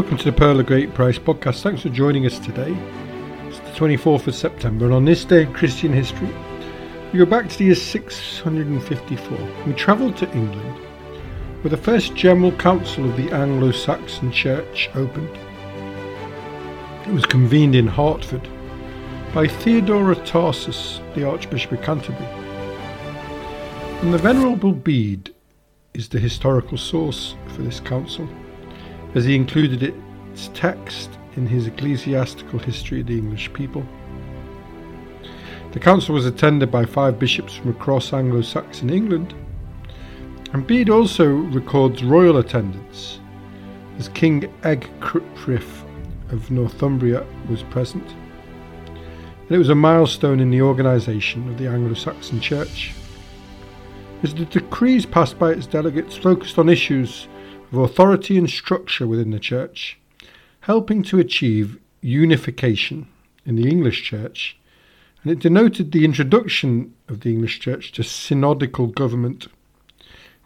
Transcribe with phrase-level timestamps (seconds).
[0.00, 1.60] Welcome to the Pearl of Great Price podcast.
[1.60, 2.74] Thanks for joining us today.
[3.48, 6.34] It's the 24th of September, and on this day in Christian history,
[7.12, 9.38] we go back to the year 654.
[9.66, 10.78] We travelled to England,
[11.60, 15.36] where the first General Council of the Anglo Saxon Church opened.
[17.06, 18.48] It was convened in Hertford
[19.34, 22.24] by Theodore of Tarsus, the Archbishop of Canterbury.
[24.00, 25.34] And the Venerable Bede
[25.92, 28.26] is the historical source for this council
[29.14, 33.84] as he included its text in his ecclesiastical history of the English people.
[35.72, 39.34] The council was attended by five bishops from across Anglo Saxon England,
[40.52, 43.20] and Bede also records royal attendance,
[43.98, 45.84] as King Egfrith
[46.30, 48.04] of Northumbria was present.
[48.86, 52.92] And it was a milestone in the organisation of the Anglo Saxon Church,
[54.22, 57.28] as the decrees passed by its delegates focused on issues
[57.70, 59.98] of authority and structure within the Church,
[60.60, 63.06] helping to achieve unification
[63.44, 64.58] in the English Church,
[65.22, 69.48] and it denoted the introduction of the English Church to synodical government,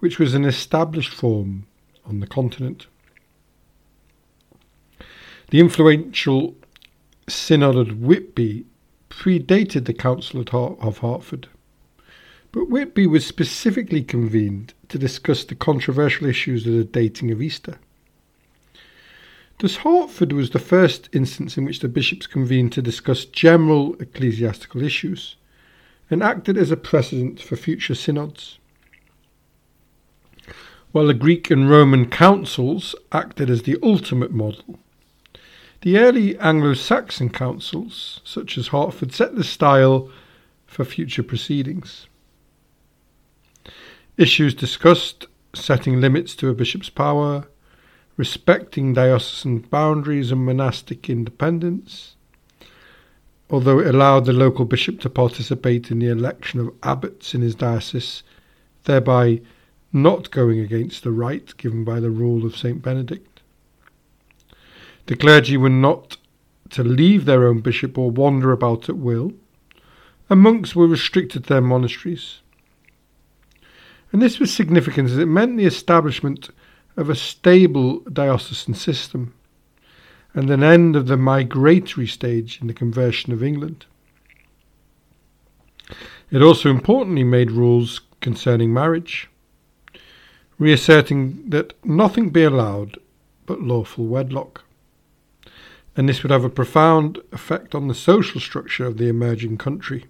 [0.00, 1.66] which was an established form
[2.04, 2.86] on the continent.
[5.50, 6.56] The influential
[7.28, 8.66] Synod of Whitby
[9.08, 11.48] predated the Council of Hertford,
[12.54, 17.78] but Whitby was specifically convened to discuss the controversial issues of the dating of Easter.
[19.58, 24.84] Thus, Hertford was the first instance in which the bishops convened to discuss general ecclesiastical
[24.84, 25.34] issues
[26.08, 28.60] and acted as a precedent for future synods.
[30.92, 34.78] While the Greek and Roman councils acted as the ultimate model,
[35.80, 40.08] the early Anglo Saxon councils, such as Hertford, set the style
[40.66, 42.06] for future proceedings.
[44.16, 47.48] Issues discussed setting limits to a bishop's power,
[48.16, 52.14] respecting diocesan boundaries and monastic independence,
[53.50, 57.56] although it allowed the local bishop to participate in the election of abbots in his
[57.56, 58.22] diocese,
[58.84, 59.40] thereby
[59.92, 62.80] not going against the right given by the rule of St.
[62.80, 63.40] Benedict.
[65.06, 66.18] The clergy were not
[66.70, 69.32] to leave their own bishop or wander about at will,
[70.30, 72.42] and monks were restricted to their monasteries
[74.14, 76.48] and this was significant as it meant the establishment
[76.96, 79.34] of a stable diocesan system
[80.34, 83.86] and an end of the migratory stage in the conversion of England.
[86.30, 89.28] It also importantly made rules concerning marriage,
[90.60, 92.98] reasserting that nothing be allowed
[93.46, 94.62] but lawful wedlock.
[95.96, 100.04] And this would have a profound effect on the social structure of the emerging country.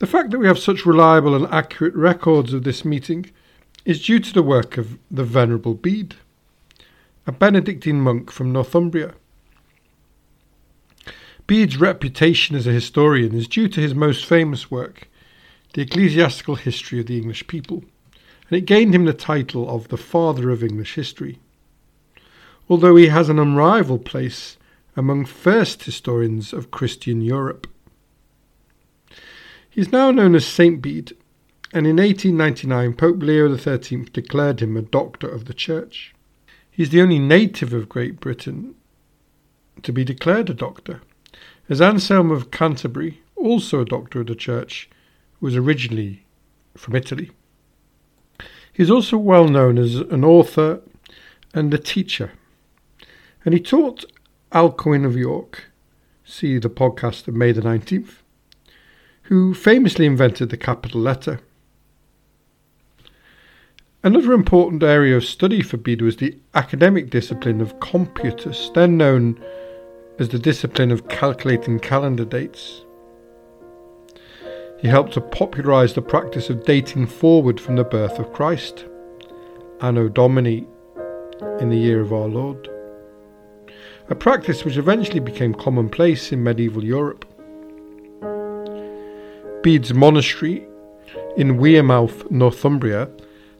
[0.00, 3.30] The fact that we have such reliable and accurate records of this meeting
[3.84, 6.16] is due to the work of the Venerable Bede,
[7.26, 9.14] a Benedictine monk from Northumbria.
[11.46, 15.08] Bede's reputation as a historian is due to his most famous work,
[15.74, 17.84] The Ecclesiastical History of the English People,
[18.48, 21.38] and it gained him the title of the Father of English History.
[22.68, 24.56] Although he has an unrivaled place
[24.96, 27.66] among first historians of Christian Europe.
[29.74, 31.16] He is now known as Saint Bede,
[31.72, 36.14] and in 1899 Pope Leo XIII declared him a Doctor of the Church.
[36.70, 38.76] He is the only native of Great Britain
[39.82, 41.00] to be declared a doctor,
[41.68, 44.88] as Anselm of Canterbury, also a Doctor of the Church,
[45.40, 46.24] was originally
[46.76, 47.32] from Italy.
[48.72, 50.82] He is also well known as an author
[51.52, 52.30] and a teacher,
[53.44, 54.04] and he taught
[54.52, 55.64] Alcuin of York,
[56.24, 58.18] see the podcast of May the 19th,
[59.24, 61.40] who famously invented the capital letter.
[64.02, 69.42] Another important area of study for Bede was the academic discipline of computus, then known
[70.18, 72.82] as the discipline of calculating calendar dates.
[74.78, 78.84] He helped to popularise the practice of dating forward from the birth of Christ,
[79.80, 80.66] Anno Domini,
[81.60, 82.68] in the year of our Lord,
[84.10, 87.24] a practice which eventually became commonplace in medieval Europe.
[89.64, 90.68] Bede's monastery
[91.38, 93.08] in Wearmouth, Northumbria,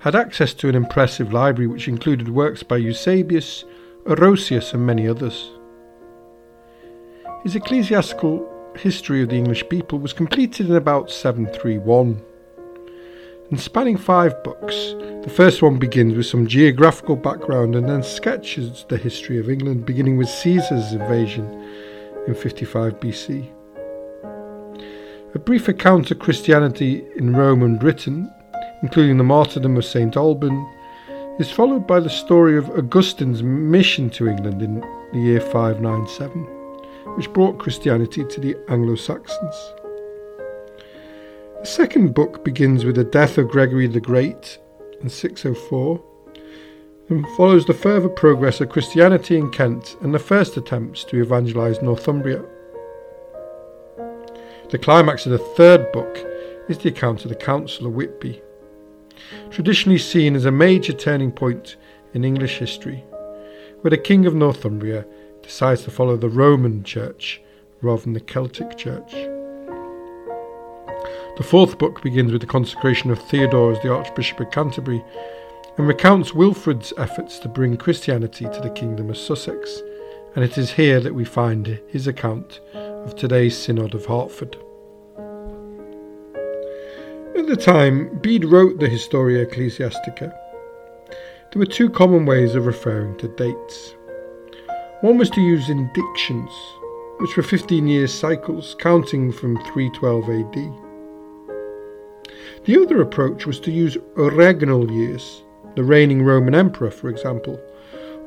[0.01, 3.65] had access to an impressive library which included works by Eusebius,
[4.05, 5.51] Orosius, and many others.
[7.43, 8.47] His ecclesiastical
[8.77, 12.23] history of the English people was completed in about 731.
[13.49, 14.75] And spanning five books,
[15.23, 19.87] the first one begins with some geographical background and then sketches the history of England,
[19.87, 21.47] beginning with Caesar's invasion
[22.27, 23.54] in 55 BC.
[25.35, 28.33] A brief account of Christianity in Rome and Britain,
[28.83, 30.17] including the martyrdom of St.
[30.17, 30.65] Alban,
[31.41, 34.81] is followed by the story of Augustine's mission to England in
[35.13, 36.45] the year 597,
[37.17, 39.73] which brought Christianity to the Anglo Saxons.
[41.59, 44.61] The second book begins with the death of Gregory the Great
[45.01, 46.01] in 604
[47.09, 51.83] and follows the further progress of Christianity in Kent and the first attempts to evangelise
[51.83, 52.45] Northumbria.
[54.75, 56.19] The climax of the third book
[56.69, 58.43] is the account of the Council of Whitby,
[59.49, 61.77] traditionally seen as a major turning point
[62.13, 63.05] in English history,
[63.83, 65.07] where the King of Northumbria
[65.43, 67.41] decides to follow the Roman Church
[67.83, 69.13] rather than the Celtic Church.
[71.37, 75.05] The fourth book begins with the consecration of Theodore as the Archbishop of Canterbury
[75.79, 79.81] and recounts Wilfrid's efforts to bring Christianity to the Kingdom of Sussex,
[80.35, 82.59] and it is here that we find his account
[83.05, 84.57] of today's Synod of Hertford.
[87.37, 90.35] At the time, Bede wrote the Historia Ecclesiastica.
[91.53, 93.95] There were two common ways of referring to dates.
[95.03, 96.51] One was to use indictions,
[97.19, 100.55] which were 15 year cycles counting from 312 AD.
[102.65, 105.43] The other approach was to use regnal years,
[105.77, 107.61] the reigning Roman emperor, for example,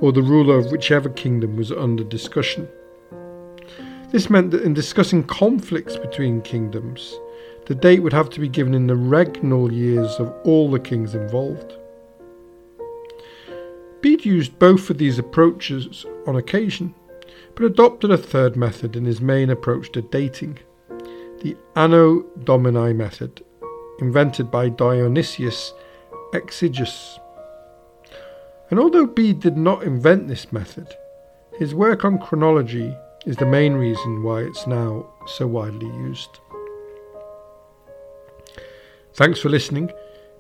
[0.01, 2.67] or the ruler of whichever kingdom was under discussion.
[4.11, 7.19] This meant that in discussing conflicts between kingdoms,
[7.65, 11.13] the date would have to be given in the regnal years of all the kings
[11.13, 11.73] involved.
[13.99, 16.95] Bede used both of these approaches on occasion,
[17.55, 20.59] but adopted a third method in his main approach to dating,
[21.41, 23.43] the Anno Domini method,
[23.99, 25.73] invented by Dionysius
[26.33, 27.19] Exiguus.
[28.69, 30.87] And although Bede did not invent this method,
[31.57, 32.95] his work on chronology
[33.27, 36.39] is the main reason why it's now so widely used.
[39.13, 39.91] Thanks for listening.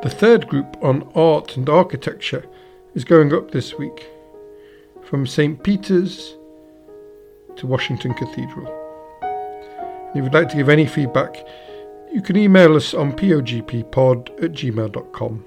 [0.02, 2.44] the third group on art and architecture
[2.96, 4.10] is going up this week
[5.04, 5.62] from St.
[5.62, 6.34] Peter's
[7.54, 8.66] to Washington Cathedral.
[10.08, 11.36] And if you'd like to give any feedback,
[12.12, 15.44] you can email us on pogppod at gmail.com.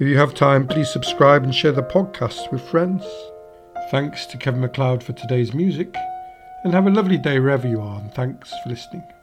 [0.00, 3.04] If you have time, please subscribe and share the podcast with friends.
[3.92, 5.94] Thanks to Kevin MacLeod for today's music,
[6.64, 9.13] and have a lovely day wherever you are, and thanks for listening.